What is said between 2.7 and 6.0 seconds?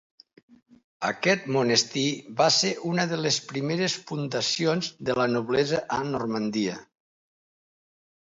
una de les primeres fundacions de la noblesa